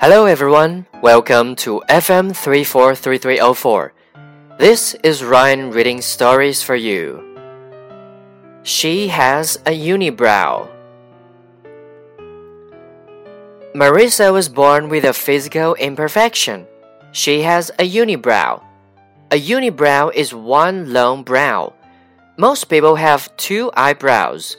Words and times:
Hello 0.00 0.24
everyone, 0.24 0.86
welcome 1.02 1.54
to 1.56 1.82
FM 1.86 2.34
343304. 2.34 3.92
This 4.58 4.94
is 5.04 5.22
Ryan 5.22 5.70
reading 5.72 6.00
stories 6.00 6.62
for 6.62 6.74
you. 6.74 7.20
She 8.62 9.08
has 9.08 9.56
a 9.66 9.78
unibrow. 9.78 10.70
Marissa 13.74 14.32
was 14.32 14.48
born 14.48 14.88
with 14.88 15.04
a 15.04 15.12
physical 15.12 15.74
imperfection. 15.74 16.66
She 17.12 17.42
has 17.42 17.70
a 17.78 17.84
unibrow. 17.86 18.64
A 19.30 19.38
unibrow 19.38 20.14
is 20.14 20.32
one 20.32 20.94
long 20.94 21.24
brow. 21.24 21.74
Most 22.38 22.70
people 22.70 22.96
have 22.96 23.36
two 23.36 23.70
eyebrows. 23.76 24.56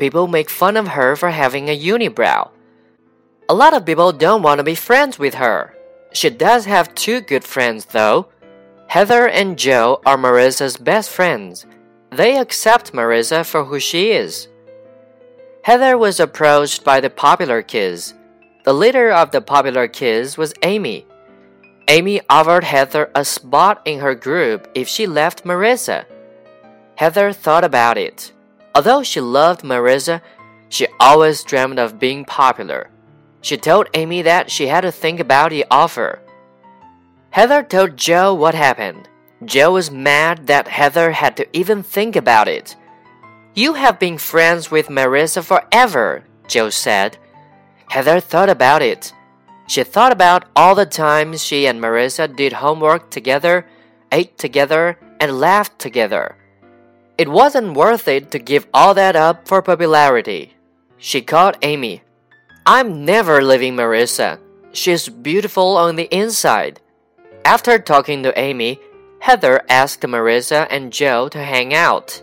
People 0.00 0.26
make 0.26 0.50
fun 0.50 0.76
of 0.76 0.88
her 0.88 1.14
for 1.14 1.30
having 1.30 1.68
a 1.68 1.78
unibrow. 1.78 2.50
A 3.48 3.54
lot 3.54 3.74
of 3.74 3.84
people 3.84 4.12
don't 4.12 4.42
want 4.42 4.58
to 4.58 4.64
be 4.64 4.74
friends 4.74 5.18
with 5.18 5.34
her. 5.34 5.74
She 6.12 6.30
does 6.30 6.64
have 6.66 6.94
two 6.94 7.20
good 7.20 7.44
friends, 7.44 7.86
though. 7.86 8.28
Heather 8.86 9.26
and 9.26 9.58
Joe 9.58 10.00
are 10.06 10.16
Marissa's 10.16 10.76
best 10.76 11.10
friends. 11.10 11.66
They 12.10 12.38
accept 12.38 12.92
Marissa 12.92 13.44
for 13.44 13.64
who 13.64 13.80
she 13.80 14.12
is. 14.12 14.48
Heather 15.64 15.96
was 15.96 16.20
approached 16.20 16.84
by 16.84 17.00
the 17.00 17.10
Popular 17.10 17.62
Kids. 17.62 18.14
The 18.64 18.74
leader 18.74 19.10
of 19.10 19.30
the 19.30 19.40
Popular 19.40 19.88
Kids 19.88 20.36
was 20.36 20.54
Amy. 20.62 21.06
Amy 21.88 22.20
offered 22.28 22.64
Heather 22.64 23.10
a 23.14 23.24
spot 23.24 23.82
in 23.84 24.00
her 24.00 24.14
group 24.14 24.68
if 24.74 24.88
she 24.88 25.06
left 25.06 25.44
Marissa. 25.44 26.04
Heather 26.96 27.32
thought 27.32 27.64
about 27.64 27.98
it. 27.98 28.32
Although 28.74 29.02
she 29.02 29.20
loved 29.20 29.62
Marissa, 29.62 30.20
she 30.68 30.86
always 31.00 31.42
dreamed 31.42 31.78
of 31.78 31.98
being 31.98 32.24
popular. 32.24 32.91
She 33.42 33.56
told 33.56 33.88
Amy 33.92 34.22
that 34.22 34.50
she 34.50 34.68
had 34.68 34.82
to 34.82 34.92
think 34.92 35.20
about 35.20 35.50
the 35.50 35.66
offer. 35.70 36.20
Heather 37.30 37.62
told 37.62 37.96
Joe 37.96 38.32
what 38.32 38.54
happened. 38.54 39.08
Joe 39.44 39.72
was 39.72 39.90
mad 39.90 40.46
that 40.46 40.68
Heather 40.68 41.10
had 41.10 41.36
to 41.36 41.56
even 41.56 41.82
think 41.82 42.14
about 42.14 42.46
it. 42.46 42.76
You 43.54 43.74
have 43.74 43.98
been 43.98 44.16
friends 44.16 44.70
with 44.70 44.88
Marissa 44.88 45.44
forever, 45.44 46.24
Joe 46.46 46.70
said. 46.70 47.18
Heather 47.90 48.20
thought 48.20 48.48
about 48.48 48.80
it. 48.80 49.12
She 49.66 49.82
thought 49.82 50.12
about 50.12 50.44
all 50.54 50.74
the 50.74 50.86
times 50.86 51.42
she 51.44 51.66
and 51.66 51.80
Marissa 51.80 52.34
did 52.34 52.52
homework 52.52 53.10
together, 53.10 53.66
ate 54.12 54.38
together, 54.38 54.98
and 55.20 55.40
laughed 55.40 55.78
together. 55.78 56.36
It 57.18 57.28
wasn't 57.28 57.74
worth 57.74 58.08
it 58.08 58.30
to 58.30 58.38
give 58.38 58.66
all 58.72 58.94
that 58.94 59.16
up 59.16 59.48
for 59.48 59.62
popularity. 59.62 60.54
She 60.96 61.22
called 61.22 61.56
Amy. 61.62 62.02
I'm 62.64 63.04
never 63.04 63.42
leaving 63.42 63.74
Marissa. 63.74 64.38
She's 64.72 65.08
beautiful 65.08 65.76
on 65.76 65.96
the 65.96 66.08
inside. 66.14 66.80
After 67.44 67.76
talking 67.78 68.22
to 68.22 68.38
Amy, 68.38 68.78
Heather 69.18 69.62
asked 69.68 70.02
Marissa 70.02 70.68
and 70.70 70.92
Joe 70.92 71.28
to 71.28 71.42
hang 71.42 71.74
out. 71.74 72.22